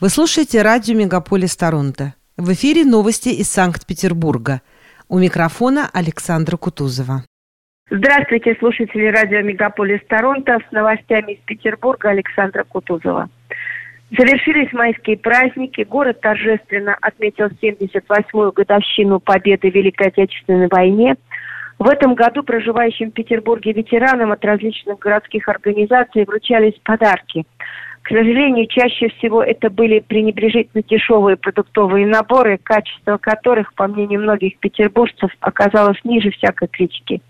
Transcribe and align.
Вы 0.00 0.08
слушаете 0.08 0.62
радио 0.62 0.96
«Мегаполис 0.96 1.54
Торонто». 1.58 2.14
В 2.38 2.50
эфире 2.54 2.86
новости 2.86 3.28
из 3.28 3.52
Санкт-Петербурга. 3.52 4.62
У 5.10 5.18
микрофона 5.18 5.90
Александра 5.92 6.56
Кутузова. 6.56 7.24
Здравствуйте, 7.90 8.56
слушатели 8.58 9.08
радио 9.08 9.42
«Мегаполис 9.42 10.00
Торонто». 10.08 10.56
С 10.66 10.72
новостями 10.72 11.32
из 11.32 11.40
Петербурга 11.40 12.08
Александра 12.08 12.64
Кутузова. 12.64 13.28
Завершились 14.16 14.72
майские 14.72 15.18
праздники. 15.18 15.82
Город 15.82 16.18
торжественно 16.22 16.96
отметил 16.98 17.48
78-ю 17.62 18.52
годовщину 18.52 19.20
победы 19.20 19.70
в 19.70 19.74
Великой 19.74 20.06
Отечественной 20.06 20.68
войне. 20.68 21.16
В 21.78 21.86
этом 21.86 22.14
году 22.14 22.42
проживающим 22.42 23.10
в 23.10 23.14
Петербурге 23.14 23.72
ветеранам 23.72 24.32
от 24.32 24.42
различных 24.46 24.98
городских 24.98 25.46
организаций 25.46 26.24
вручались 26.24 26.80
подарки. 26.84 27.44
К 28.02 28.08
сожалению, 28.08 28.66
чаще 28.66 29.08
всего 29.08 29.42
это 29.42 29.70
были 29.70 30.00
пренебрежительно 30.00 30.82
дешевые 30.82 31.36
продуктовые 31.36 32.06
наборы, 32.06 32.58
качество 32.62 33.18
которых, 33.18 33.74
по 33.74 33.86
мнению 33.86 34.20
многих 34.22 34.58
петербуржцев, 34.58 35.30
оказалось 35.40 35.98
ниже 36.04 36.30
всякой 36.30 36.68
критики. 36.68 37.20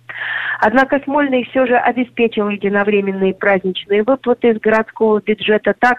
Однако 0.60 1.01
Смольный 1.01 1.45
все 1.51 1.66
же 1.66 1.77
обеспечил 1.77 2.48
единовременные 2.48 3.34
праздничные 3.34 4.05
выплаты 4.05 4.51
из 4.51 4.60
городского 4.60 5.20
бюджета 5.20 5.74
так, 5.79 5.98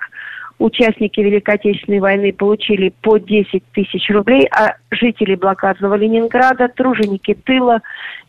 участники 0.61 1.19
Великой 1.19 1.55
Отечественной 1.55 1.99
войны 1.99 2.31
получили 2.31 2.94
по 3.02 3.17
10 3.17 3.63
тысяч 3.73 4.09
рублей, 4.09 4.47
а 4.52 4.75
жители 4.91 5.35
блокадного 5.35 5.95
Ленинграда, 5.95 6.67
труженики 6.69 7.33
тыла 7.33 7.81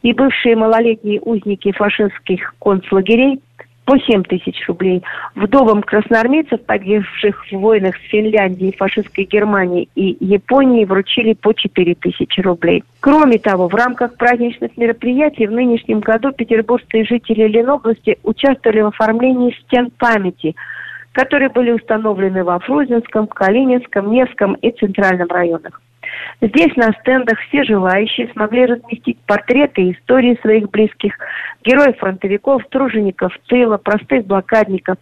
и 0.02 0.12
бывшие 0.12 0.56
малолетние 0.56 1.20
узники 1.20 1.72
фашистских 1.72 2.54
концлагерей 2.58 3.40
по 3.84 3.98
7 3.98 4.22
тысяч 4.24 4.66
рублей. 4.68 5.02
Вдовам 5.34 5.82
красноармейцев, 5.82 6.64
погибших 6.64 7.46
в 7.50 7.56
войнах 7.56 7.96
с 7.96 8.10
Финляндией, 8.10 8.76
фашистской 8.76 9.24
Германией 9.24 9.88
и 9.94 10.16
Японией, 10.20 10.84
вручили 10.84 11.32
по 11.34 11.52
4 11.52 11.94
тысячи 11.96 12.40
рублей. 12.40 12.84
Кроме 13.00 13.38
того, 13.38 13.68
в 13.68 13.74
рамках 13.74 14.16
праздничных 14.16 14.76
мероприятий 14.76 15.46
в 15.46 15.52
нынешнем 15.52 16.00
году 16.00 16.32
петербургские 16.32 17.04
жители 17.04 17.48
Ленобласти 17.48 18.18
участвовали 18.22 18.80
в 18.80 18.86
оформлении 18.86 19.56
стен 19.64 19.90
памяти– 19.98 20.54
которые 21.12 21.50
были 21.50 21.70
установлены 21.72 22.42
во 22.42 22.58
Фрузинском, 22.58 23.26
Калининском, 23.26 24.10
Невском 24.10 24.54
и 24.54 24.70
Центральном 24.70 25.28
районах. 25.28 25.80
Здесь 26.40 26.74
на 26.76 26.92
стендах 27.00 27.38
все 27.48 27.64
желающие 27.64 28.28
смогли 28.32 28.66
разместить 28.66 29.18
портреты 29.26 29.82
и 29.82 29.92
истории 29.92 30.38
своих 30.42 30.70
близких, 30.70 31.14
героев-фронтовиков, 31.64 32.62
тружеников 32.68 33.32
тыла, 33.46 33.76
простых 33.76 34.26
блокадников. 34.26 34.96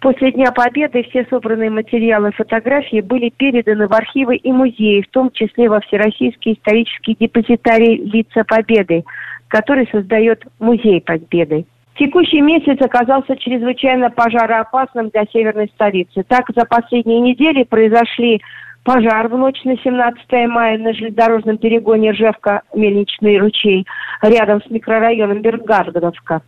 После 0.00 0.32
Дня 0.32 0.50
Победы 0.50 1.04
все 1.04 1.24
собранные 1.30 1.70
материалы 1.70 2.30
и 2.30 2.34
фотографии 2.34 3.00
были 3.00 3.28
переданы 3.28 3.86
в 3.86 3.92
архивы 3.92 4.34
и 4.34 4.50
музеи, 4.50 5.02
в 5.02 5.08
том 5.10 5.30
числе 5.30 5.68
во 5.68 5.80
Всероссийский 5.80 6.54
исторический 6.54 7.16
депозитарий 7.18 7.98
«Лица 7.98 8.42
Победы», 8.42 9.04
который 9.46 9.88
создает 9.92 10.42
Музей 10.58 11.00
Победы. 11.00 11.66
Текущий 11.96 12.40
месяц 12.40 12.80
оказался 12.80 13.36
чрезвычайно 13.36 14.10
пожароопасным 14.10 15.10
для 15.10 15.24
северной 15.26 15.68
столицы. 15.74 16.24
Так, 16.26 16.46
за 16.56 16.64
последние 16.64 17.20
недели 17.20 17.62
произошли 17.62 18.40
пожар 18.84 19.28
в 19.28 19.36
ночь 19.36 19.62
на 19.64 19.76
17 19.76 20.20
мая 20.48 20.78
на 20.78 20.92
железнодорожном 20.92 21.58
перегоне 21.58 22.10
Ржевка-Мельничный 22.12 23.38
ручей 23.38 23.86
рядом 24.22 24.62
с 24.62 24.70
микрорайоном 24.70 25.42
Бергардовка. 25.42 26.42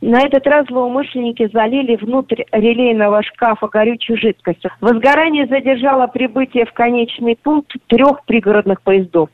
На 0.00 0.22
этот 0.22 0.46
раз 0.46 0.66
злоумышленники 0.66 1.50
залили 1.52 1.96
внутрь 1.96 2.44
релейного 2.52 3.22
шкафа 3.22 3.68
горючую 3.68 4.18
жидкость. 4.18 4.64
Возгорание 4.80 5.46
задержало 5.46 6.06
прибытие 6.06 6.64
в 6.64 6.72
конечный 6.72 7.36
пункт 7.36 7.74
трех 7.86 8.24
пригородных 8.24 8.80
поездов. 8.80 9.28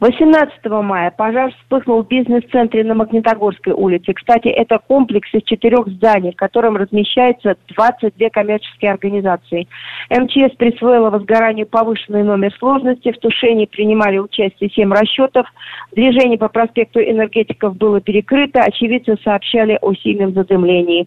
18 0.00 0.64
мая 0.82 1.10
пожар 1.10 1.52
вспыхнул 1.52 2.02
в 2.02 2.08
бизнес-центре 2.08 2.82
на 2.84 2.94
Магнитогорской 2.94 3.72
улице. 3.72 4.12
Кстати, 4.12 4.48
это 4.48 4.78
комплекс 4.78 5.28
из 5.32 5.42
четырех 5.44 5.86
зданий, 5.86 6.32
в 6.32 6.36
котором 6.36 6.76
размещается 6.76 7.56
22 7.68 8.30
коммерческие 8.30 8.90
организации. 8.90 9.68
МЧС 10.10 10.56
присвоила 10.56 11.10
возгоранию 11.10 11.66
повышенный 11.66 12.24
номер 12.24 12.52
сложности. 12.58 13.12
В 13.12 13.18
тушении 13.18 13.66
принимали 13.66 14.18
участие 14.18 14.70
7 14.70 14.92
расчетов. 14.92 15.46
Движение 15.92 16.38
по 16.38 16.48
проспекту 16.48 17.00
энергетиков 17.00 17.76
было 17.76 18.00
перекрыто. 18.00 18.60
Очевидцы 18.60 19.16
сообщали 19.22 19.78
о 19.80 19.94
сильном 19.94 20.32
задымлении. 20.32 21.06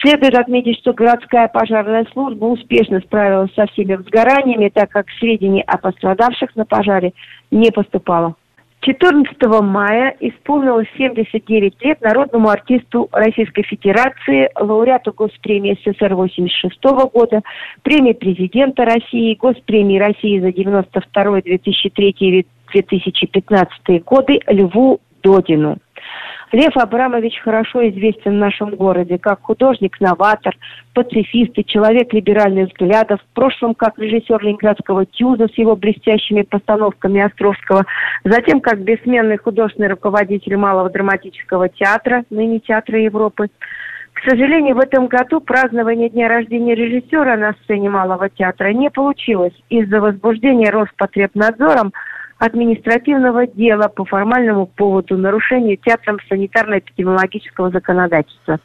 Следует 0.00 0.36
отметить, 0.36 0.78
что 0.78 0.92
городская 0.92 1.48
пожарная 1.48 2.06
служба 2.12 2.44
успешно 2.46 3.00
справилась 3.00 3.52
со 3.54 3.66
всеми 3.66 3.94
возгораниями, 3.94 4.70
так 4.72 4.90
как 4.90 5.06
сведений 5.18 5.62
о 5.66 5.76
пострадавших 5.76 6.54
на 6.54 6.64
пожаре 6.64 7.12
не 7.50 7.70
поступало. 7.72 8.36
14 8.80 9.36
мая 9.62 10.14
исполнилось 10.20 10.86
79 10.96 11.82
лет 11.82 12.00
народному 12.00 12.48
артисту 12.48 13.08
Российской 13.10 13.62
Федерации, 13.62 14.50
лауреату 14.58 15.12
Госпремии 15.12 15.78
СССР 15.84 16.14
86 16.14 16.78
года, 17.12 17.42
премии 17.82 18.12
президента 18.12 18.84
России, 18.84 19.34
Госпремии 19.34 19.98
России 19.98 20.38
за 20.38 20.52
92 20.52 21.40
2003 21.40 22.10
и 22.20 22.46
2015 22.72 24.04
годы 24.04 24.40
Льву 24.46 25.00
Додину. 25.22 25.78
Лев 26.52 26.76
Абрамович 26.76 27.40
хорошо 27.40 27.86
известен 27.88 28.32
в 28.32 28.38
нашем 28.38 28.74
городе. 28.74 29.18
Как 29.18 29.42
художник-новатор, 29.42 30.56
пацифист 30.94 31.52
и 31.58 31.64
человек 31.64 32.12
либеральных 32.12 32.68
взглядов, 32.68 33.20
в 33.20 33.34
прошлом 33.34 33.74
как 33.74 33.98
режиссер 33.98 34.42
Ленинградского 34.42 35.04
тюза 35.04 35.48
с 35.48 35.58
его 35.58 35.76
блестящими 35.76 36.42
постановками 36.42 37.20
Островского, 37.20 37.84
затем 38.24 38.60
как 38.60 38.80
бессменный 38.80 39.36
художественный 39.36 39.88
руководитель 39.88 40.56
Малого 40.56 40.88
драматического 40.88 41.68
театра, 41.68 42.24
ныне 42.30 42.60
Театра 42.60 42.98
Европы. 42.98 43.48
К 44.14 44.30
сожалению, 44.30 44.74
в 44.74 44.80
этом 44.80 45.06
году 45.06 45.40
празднование 45.40 46.08
дня 46.08 46.28
рождения 46.28 46.74
режиссера 46.74 47.36
на 47.36 47.54
сцене 47.62 47.90
Малого 47.90 48.28
театра 48.30 48.72
не 48.72 48.90
получилось. 48.90 49.52
Из-за 49.68 50.00
возбуждения 50.00 50.70
Роспотребнадзором 50.70 51.92
административного 52.38 53.46
дела 53.46 53.88
по 53.88 54.04
формальному 54.04 54.66
поводу 54.66 55.16
нарушения 55.16 55.76
театром 55.76 56.18
санитарно-эпидемиологического 56.30 57.70
законодательства. 57.70 58.60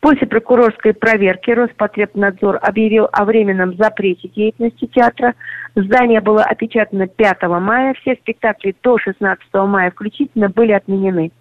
После 0.00 0.26
прокурорской 0.26 0.94
проверки 0.94 1.50
Роспотребнадзор 1.50 2.60
объявил 2.62 3.08
о 3.10 3.24
временном 3.24 3.74
запрете 3.76 4.28
деятельности 4.28 4.86
театра. 4.86 5.34
Здание 5.74 6.20
было 6.20 6.44
опечатано 6.44 7.08
5 7.08 7.42
мая. 7.42 7.94
Все 7.94 8.14
спектакли 8.14 8.74
до 8.82 8.98
16 8.98 9.42
мая 9.54 9.90
включительно 9.90 10.48
были 10.48 10.72
отменены. 10.72 11.32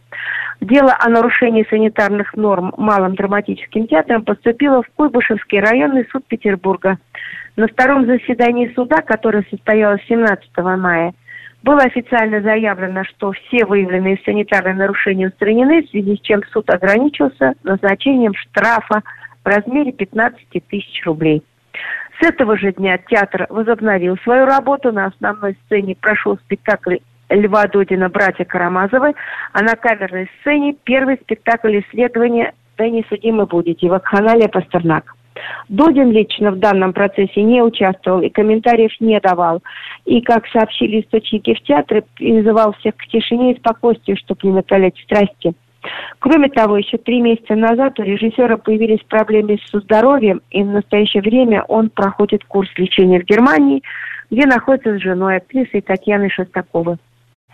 Дело 0.61 0.95
о 0.99 1.09
нарушении 1.09 1.67
санитарных 1.69 2.33
норм 2.35 2.73
Малым 2.77 3.13
драматическим 3.15 3.87
театром 3.87 4.23
поступило 4.23 4.81
в 4.81 4.89
Куйбышевский 4.95 5.59
районный 5.59 6.07
суд 6.11 6.25
Петербурга. 6.25 6.97
На 7.55 7.67
втором 7.67 8.07
заседании 8.07 8.73
суда, 8.73 9.01
которое 9.01 9.45
состоялось 9.51 10.01
17 10.07 10.49
мая, 10.57 11.13
было 11.63 11.79
официально 11.79 12.41
заявлено, 12.41 13.03
что 13.03 13.31
все 13.31 13.65
выявленные 13.65 14.19
санитарные 14.25 14.75
нарушения 14.75 15.27
устранены, 15.27 15.83
в 15.83 15.89
связи 15.89 16.15
с 16.15 16.21
чем 16.21 16.41
суд 16.51 16.69
ограничился 16.69 17.53
назначением 17.63 18.33
штрафа 18.35 19.01
в 19.43 19.47
размере 19.47 19.91
15 19.91 20.39
тысяч 20.69 21.05
рублей. 21.05 21.43
С 22.19 22.25
этого 22.25 22.57
же 22.57 22.73
дня 22.73 22.97
театр 22.97 23.45
возобновил 23.49 24.17
свою 24.23 24.45
работу. 24.45 24.91
На 24.91 25.05
основной 25.05 25.57
сцене 25.65 25.95
прошел 25.95 26.37
спектакль 26.37 26.97
Льва 27.29 27.67
Додина 27.67 28.09
«Братья 28.09 28.45
Карамазовы», 28.45 29.13
а 29.53 29.61
на 29.61 29.75
камерной 29.75 30.29
сцене 30.39 30.75
первый 30.83 31.17
спектакль 31.17 31.79
исследования 31.79 32.53
«Да 32.77 32.87
не 32.89 33.03
судимы 33.09 33.45
будете» 33.45 33.87
Вакханалия 33.89 34.47
Пастернак. 34.47 35.16
Дудин 35.69 36.11
лично 36.11 36.51
в 36.51 36.59
данном 36.59 36.93
процессе 36.93 37.41
не 37.43 37.61
участвовал 37.61 38.21
и 38.21 38.29
комментариев 38.29 38.91
не 38.99 39.19
давал. 39.19 39.61
И, 40.05 40.21
как 40.21 40.47
сообщили 40.47 41.01
источники 41.01 41.53
в 41.53 41.61
театре, 41.61 42.03
призывал 42.15 42.73
всех 42.73 42.95
к 42.95 43.07
тишине 43.07 43.53
и 43.53 43.57
спокойствию, 43.57 44.17
чтобы 44.17 44.39
не 44.43 44.51
накалять 44.51 44.97
страсти. 45.03 45.53
Кроме 46.19 46.49
того, 46.49 46.77
еще 46.77 46.97
три 46.97 47.21
месяца 47.21 47.55
назад 47.55 47.99
у 47.99 48.03
режиссера 48.03 48.57
появились 48.57 49.03
проблемы 49.07 49.57
с 49.63 49.79
здоровьем, 49.79 50.41
и 50.51 50.63
в 50.63 50.67
настоящее 50.67 51.21
время 51.21 51.63
он 51.63 51.89
проходит 51.89 52.43
курс 52.45 52.69
лечения 52.77 53.19
в 53.19 53.25
Германии, 53.25 53.83
где 54.29 54.45
находится 54.45 54.97
с 54.97 55.01
женой 55.01 55.37
актрисой 55.37 55.81
Татьяной 55.81 56.29
Шестаковой. 56.29 56.97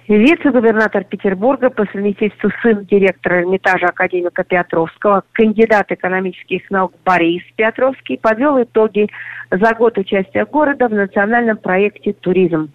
Вице-губернатор 0.07 1.05
Петербурга 1.05 1.69
по 1.69 1.85
совместительству 1.85 2.51
сын 2.61 2.83
директора 2.85 3.41
Эрмитажа 3.41 3.85
академика 3.85 4.43
Петровского, 4.43 5.23
кандидат 5.31 5.91
экономических 5.93 6.69
наук 6.69 6.93
Борис 7.05 7.41
Петровский 7.55 8.17
подвел 8.17 8.61
итоги 8.61 9.07
за 9.49 9.73
год 9.73 9.97
участия 9.97 10.45
города 10.45 10.89
в 10.89 10.93
национальном 10.93 11.57
проекте 11.57 12.11
«Туризм». 12.11 12.71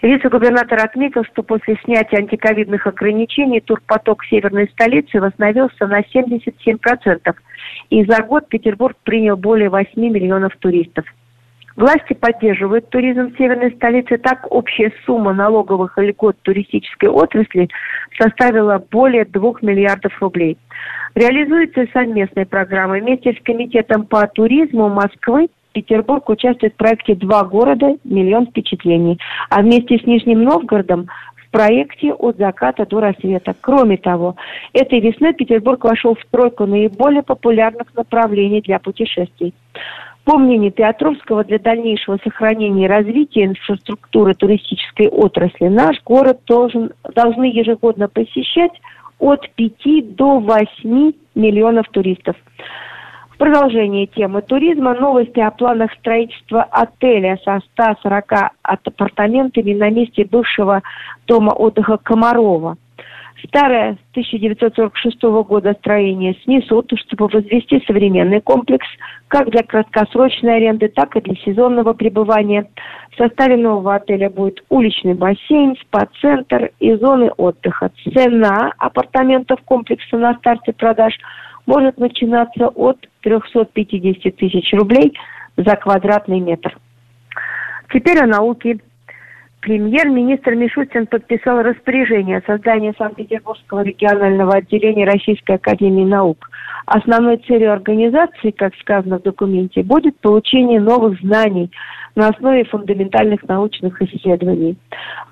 Вице-губернатор 0.00 0.78
отметил, 0.82 1.24
что 1.24 1.42
после 1.42 1.78
снятия 1.84 2.20
антиковидных 2.20 2.86
ограничений 2.86 3.60
турпоток 3.60 4.24
северной 4.24 4.68
столицы 4.68 5.20
восстановился 5.20 5.86
на 5.86 6.00
77%, 6.00 7.34
и 7.90 8.04
за 8.04 8.22
год 8.22 8.48
Петербург 8.48 8.96
принял 9.04 9.36
более 9.36 9.68
8 9.68 9.90
миллионов 9.94 10.56
туристов. 10.56 11.04
Власти 11.76 12.14
поддерживают 12.14 12.88
туризм 12.88 13.36
северной 13.36 13.70
столице. 13.72 14.16
Так, 14.16 14.46
общая 14.50 14.92
сумма 15.04 15.34
налоговых 15.34 15.98
льгот 15.98 16.36
туристической 16.42 17.10
отрасли 17.10 17.68
составила 18.18 18.82
более 18.90 19.26
2 19.26 19.52
миллиардов 19.60 20.12
рублей. 20.22 20.56
Реализуется 21.14 21.86
совместная 21.92 22.46
программа. 22.46 22.96
Вместе 22.96 23.34
с 23.34 23.42
Комитетом 23.42 24.06
по 24.06 24.26
туризму 24.26 24.88
Москвы 24.88 25.48
Петербург 25.72 26.26
участвует 26.30 26.72
в 26.72 26.76
проекте 26.76 27.14
«Два 27.14 27.44
города. 27.44 27.96
Миллион 28.04 28.46
впечатлений». 28.46 29.18
А 29.50 29.60
вместе 29.60 29.98
с 29.98 30.06
Нижним 30.06 30.44
Новгородом 30.44 31.08
в 31.34 31.50
проекте 31.50 32.14
«От 32.14 32.38
заката 32.38 32.86
до 32.86 33.00
рассвета». 33.00 33.54
Кроме 33.60 33.98
того, 33.98 34.36
этой 34.72 35.00
весной 35.00 35.34
Петербург 35.34 35.84
вошел 35.84 36.14
в 36.14 36.24
тройку 36.30 36.64
наиболее 36.64 37.22
популярных 37.22 37.94
направлений 37.94 38.62
для 38.62 38.78
путешествий. 38.78 39.52
По 40.26 40.38
мнению 40.38 40.72
Петровского, 40.72 41.44
для 41.44 41.60
дальнейшего 41.60 42.18
сохранения 42.24 42.86
и 42.86 42.88
развития 42.88 43.44
инфраструктуры 43.44 44.34
туристической 44.34 45.06
отрасли 45.06 45.68
наш 45.68 46.02
город 46.02 46.40
должен, 46.48 46.90
должны 47.14 47.44
ежегодно 47.44 48.08
посещать 48.08 48.72
от 49.20 49.48
5 49.54 50.16
до 50.16 50.40
8 50.40 51.12
миллионов 51.36 51.88
туристов. 51.90 52.34
В 53.30 53.38
продолжение 53.38 54.08
темы 54.08 54.42
туризма 54.42 54.94
новости 54.94 55.38
о 55.38 55.52
планах 55.52 55.92
строительства 56.00 56.64
отеля 56.72 57.38
со 57.44 57.60
140 57.74 58.32
апартаментами 58.62 59.74
на 59.74 59.90
месте 59.90 60.24
бывшего 60.24 60.82
дома 61.28 61.50
отдыха 61.50 61.98
Комарова. 61.98 62.76
Старое 63.48 63.98
1946 64.12 65.22
года 65.46 65.74
строение 65.78 66.36
снесут, 66.44 66.92
чтобы 66.96 67.28
возвести 67.28 67.82
современный 67.86 68.40
комплекс 68.40 68.86
как 69.28 69.50
для 69.50 69.62
краткосрочной 69.62 70.56
аренды, 70.56 70.88
так 70.88 71.16
и 71.16 71.20
для 71.20 71.34
сезонного 71.36 71.92
пребывания. 71.92 72.68
В 73.12 73.16
составе 73.16 73.56
нового 73.56 73.96
отеля 73.96 74.30
будет 74.30 74.64
уличный 74.68 75.14
бассейн, 75.14 75.76
спа-центр 75.82 76.70
и 76.80 76.94
зоны 76.94 77.30
отдыха. 77.36 77.90
Цена 78.14 78.72
апартаментов 78.78 79.60
комплекса 79.62 80.16
на 80.16 80.34
старте 80.34 80.72
продаж– 80.72 81.14
может 81.66 81.98
начинаться 81.98 82.68
от 82.68 82.96
350 83.22 84.36
тысяч 84.36 84.72
рублей 84.72 85.12
за 85.56 85.76
квадратный 85.76 86.40
метр. 86.40 86.78
Теперь 87.92 88.18
о 88.20 88.26
науке. 88.26 88.78
Премьер-министр 89.66 90.54
Мишустин 90.54 91.08
подписал 91.08 91.60
распоряжение 91.60 92.38
о 92.38 92.42
создании 92.46 92.94
Санкт-Петербургского 92.96 93.82
регионального 93.82 94.54
отделения 94.58 95.04
Российской 95.04 95.56
Академии 95.56 96.04
Наук. 96.04 96.48
Основной 96.86 97.38
целью 97.38 97.72
организации, 97.72 98.52
как 98.52 98.76
сказано 98.76 99.18
в 99.18 99.22
документе, 99.22 99.82
будет 99.82 100.20
получение 100.20 100.78
новых 100.78 101.18
знаний 101.18 101.72
на 102.14 102.28
основе 102.28 102.62
фундаментальных 102.66 103.42
научных 103.48 104.00
исследований. 104.02 104.76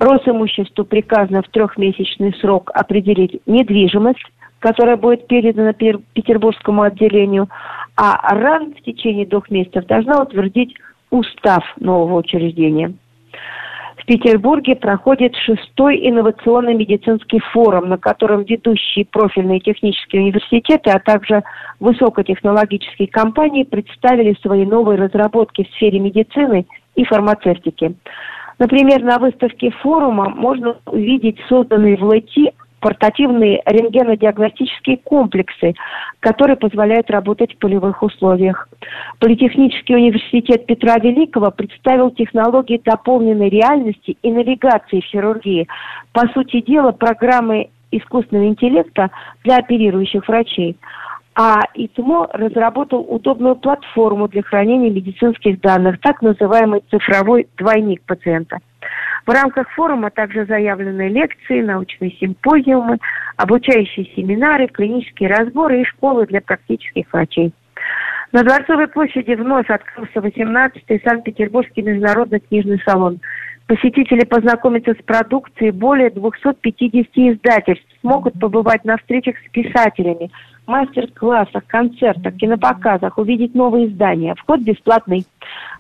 Росимуществу 0.01 0.85
приказано 0.85 1.43
в 1.43 1.49
трехмесячный 1.51 2.35
срок 2.41 2.73
определить 2.75 3.41
недвижимость, 3.47 4.27
которая 4.59 4.97
будет 4.97 5.29
передана 5.29 5.75
Петербургскому 5.75 6.83
отделению, 6.83 7.49
а 7.97 8.35
РАН 8.35 8.75
в 8.75 8.83
течение 8.83 9.27
двух 9.27 9.49
месяцев 9.49 9.87
должна 9.87 10.21
утвердить 10.21 10.75
устав 11.11 11.63
нового 11.79 12.17
учреждения. 12.19 12.95
В 14.05 14.07
Петербурге 14.07 14.77
проходит 14.77 15.35
шестой 15.35 15.99
инновационный 16.07 16.75
медицинский 16.75 17.39
форум, 17.39 17.89
на 17.89 17.97
котором 17.97 18.43
ведущие 18.43 19.07
профильные 19.07 19.61
технические 19.61 20.21
университеты, 20.21 20.91
а 20.91 20.99
также 20.99 21.43
высокотехнологические 21.81 23.09
компании 23.09 23.65
представили 23.65 24.37
свои 24.43 24.67
новые 24.67 24.99
разработки 24.99 25.65
в 25.65 25.75
сфере 25.77 26.01
медицины 26.01 26.67
и 26.97 27.05
фармацевтики. 27.05 27.95
Например, 28.59 29.03
на 29.03 29.19
выставке 29.19 29.71
форума 29.71 30.29
можно 30.29 30.77
увидеть 30.85 31.39
созданные 31.49 31.97
в 31.97 32.05
ЛЭТИ 32.05 32.53
портативные 32.85 33.63
рентгенодиагностические 33.65 34.99
комплексы, 34.99 35.73
которые 36.21 36.57
позволяют 36.57 37.11
работать 37.11 37.55
в 37.55 37.57
полевых 37.57 38.03
условиях. 38.03 38.69
Политехнический 39.21 39.95
университет 39.95 40.67
Петра 40.67 40.99
Великого 40.99 41.51
представил 41.51 42.11
технологии 42.11 42.79
дополненной 42.85 43.49
реальности 43.49 44.19
и 44.21 44.31
навигации 44.31 45.01
в 45.01 45.05
хирургии. 45.05 45.67
По 46.13 46.29
сути 46.35 46.61
дела, 46.61 46.93
программы 46.93 47.71
искусственного 47.91 48.49
интеллекта 48.49 49.09
для 49.45 49.57
оперирующих 49.57 50.29
врачей. 50.29 50.77
А 51.35 51.63
ИТМО 51.73 52.29
разработал 52.35 53.01
удобную 53.01 53.57
платформу 53.57 54.29
для 54.29 54.43
хранения 54.43 54.91
медицинских 54.91 55.59
данных, 55.63 56.01
так 56.03 56.21
называемый 56.21 56.83
цифровой 56.91 57.49
двойник 57.57 58.03
пациента– 58.03 58.59
в 59.27 59.31
рамках 59.31 59.71
форума 59.71 60.11
также 60.11 60.45
заявлены 60.45 61.09
лекции, 61.09 61.63
научные 61.63 62.13
симпозиумы, 62.13 62.99
обучающие 63.37 64.07
семинары, 64.15 64.69
клинические 64.69 65.31
разборы 65.31 65.81
и 65.81 65.85
школы 65.85 66.27
для 66.27 66.41
практических 66.41 67.07
врачей. 67.13 67.53
На 68.33 68.43
Дворцовой 68.43 68.89
площади 68.89 69.33
вновь 69.35 69.71
открылся 69.71 70.19
18-й 70.19 71.01
Санкт-Петербургский 71.05 71.83
международный 71.83 72.41
книжный 72.41 72.81
салон. 72.85 73.21
Посетители 73.67 74.25
познакомятся 74.25 74.93
с 74.93 75.03
продукцией 75.05 75.71
более 75.71 76.11
250 76.11 77.07
издательств, 77.15 77.87
смогут 78.01 78.39
побывать 78.39 78.85
на 78.85 78.99
встречах 78.99 79.37
с 79.39 79.51
писателями, 79.51 80.31
мастер-классах, 80.67 81.67
концертах, 81.67 82.37
кинопоказах, 82.37 83.19
увидеть 83.19 83.55
новые 83.55 83.87
издания. 83.87 84.35
Вход 84.35 84.61
бесплатный. 84.61 85.27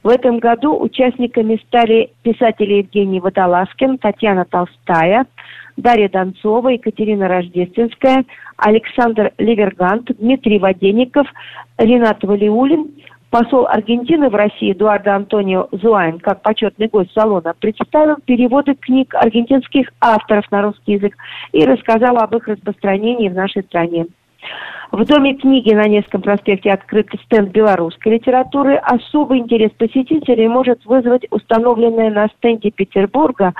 В 0.02 0.08
этом 0.08 0.38
году 0.38 0.78
участниками 0.78 1.60
стали 1.66 2.10
писатели 2.22 2.74
Евгений 2.74 3.20
Водолазкин, 3.20 3.98
Татьяна 3.98 4.44
Толстая, 4.44 5.26
Дарья 5.76 6.08
Донцова, 6.08 6.68
Екатерина 6.68 7.28
Рождественская, 7.28 8.24
Александр 8.56 9.32
Левергант, 9.38 10.10
Дмитрий 10.18 10.58
Воденников, 10.58 11.26
Ренат 11.78 12.22
Валиулин, 12.22 12.90
посол 13.30 13.66
Аргентины 13.66 14.28
в 14.28 14.34
России 14.36 14.72
Эдуардо 14.72 15.16
Антонио 15.16 15.68
Зуайн, 15.72 16.20
как 16.20 16.42
почетный 16.42 16.86
гость 16.86 17.12
салона, 17.12 17.54
представил 17.58 18.16
переводы 18.24 18.74
книг 18.74 19.12
аргентинских 19.14 19.88
авторов 20.00 20.48
на 20.52 20.62
русский 20.62 20.92
язык 20.92 21.16
и 21.50 21.64
рассказал 21.64 22.18
об 22.18 22.36
их 22.36 22.46
распространении 22.46 23.28
в 23.28 23.34
нашей 23.34 23.62
стране. 23.64 24.06
В 24.92 25.04
Доме 25.04 25.34
книги 25.34 25.74
на 25.74 25.88
Невском 25.88 26.22
проспекте 26.22 26.70
открыт 26.70 27.08
стенд 27.24 27.50
белорусской 27.50 28.12
литературы. 28.12 28.76
Особый 28.76 29.40
интерес 29.40 29.72
посетителей 29.72 30.46
может 30.46 30.84
вызвать 30.84 31.26
установленная 31.30 32.10
на 32.10 32.28
стенде 32.28 32.70
Петербурга 32.70 33.54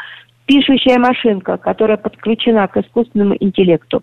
пишущая 0.47 0.99
машинка, 0.99 1.57
которая 1.57 1.97
подключена 1.97 2.69
к 2.69 2.76
искусственному 2.76 3.37
интеллекту. 3.41 4.03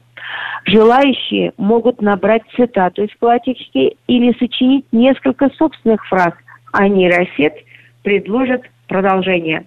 Желающие 0.65 1.53
могут 1.57 2.01
набрать 2.01 2.43
цитату 2.55 3.03
из 3.03 3.15
классики 3.19 3.95
или 4.07 4.37
сочинить 4.37 4.85
несколько 4.91 5.49
собственных 5.57 6.05
фраз, 6.07 6.33
а 6.73 6.87
нейросеть 6.87 7.65
предложит 8.03 8.63
продолжение. 8.87 9.65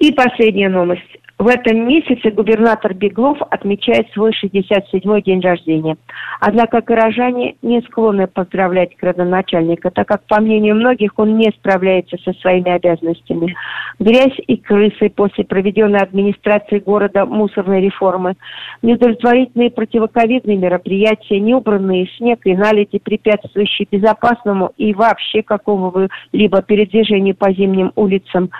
И 0.00 0.12
последняя 0.12 0.70
новость. 0.70 1.20
В 1.38 1.46
этом 1.46 1.88
месяце 1.88 2.30
губернатор 2.30 2.92
Беглов 2.92 3.38
отмечает 3.50 4.10
свой 4.12 4.32
67-й 4.32 5.22
день 5.22 5.40
рождения. 5.40 5.96
Однако 6.38 6.82
горожане 6.82 7.56
не 7.62 7.80
склонны 7.80 8.26
поздравлять 8.26 8.94
градоначальника, 8.98 9.90
так 9.90 10.06
как, 10.06 10.22
по 10.26 10.38
мнению 10.38 10.74
многих, 10.74 11.12
он 11.16 11.38
не 11.38 11.50
справляется 11.50 12.18
со 12.24 12.34
своими 12.40 12.70
обязанностями. 12.70 13.54
Грязь 13.98 14.38
и 14.48 14.58
крысы 14.58 15.08
после 15.08 15.44
проведенной 15.44 16.00
администрацией 16.00 16.82
города 16.82 17.24
мусорной 17.24 17.80
реформы, 17.80 18.34
неудовлетворительные 18.82 19.70
противоковидные 19.70 20.58
мероприятия, 20.58 21.40
неубранный 21.40 22.10
снег 22.18 22.40
и 22.44 22.54
налети, 22.54 22.98
препятствующие 22.98 23.88
безопасному 23.90 24.72
и 24.76 24.92
вообще 24.92 25.42
какому-либо 25.42 26.62
передвижению 26.62 27.34
по 27.34 27.50
зимним 27.50 27.92
улицам, 27.96 28.50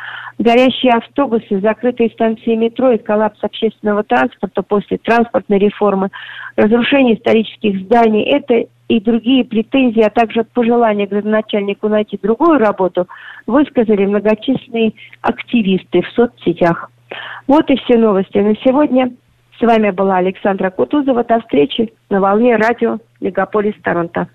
горящие 0.41 0.93
автобусы, 0.93 1.61
закрытые 1.61 2.11
станции 2.11 2.55
метро 2.55 2.93
и 2.93 2.99
коллапс 2.99 3.39
общественного 3.43 4.03
транспорта 4.03 4.63
после 4.63 4.97
транспортной 4.99 5.59
реформы, 5.59 6.09
разрушение 6.57 7.17
исторических 7.17 7.83
зданий– 7.83 8.23
это 8.25 8.65
и 8.89 9.01
другие 9.01 9.45
претензии, 9.45 10.01
а 10.01 10.11
также 10.11 10.43
пожелания 10.43 11.07
градоначальнику 11.07 11.89
найти 11.89 12.19
другую 12.21 12.59
работу, 12.59 13.07
высказали 13.47 14.07
многочисленные 14.07 14.95
активисты 15.21 16.03
в 16.03 16.09
соцсетях. 16.09 16.91
Вот 17.47 17.71
и 17.71 17.77
все 17.77 17.99
новости 17.99 18.39
на 18.39 18.57
сегодня. 18.65 19.13
С 19.59 19.63
вами 19.63 19.91
была 19.91 20.17
Александра 20.17 20.71
Кутузова. 20.71 21.23
До 21.23 21.41
встречи 21.41 21.93
на 22.09 22.21
волне 22.21 22.57
радио 22.57 22.99
Мегаполис 23.21 23.75
Торонто. 23.83 24.27